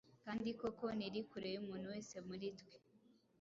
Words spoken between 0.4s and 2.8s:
koko ntiri kure y’umuntu wese muri twe.”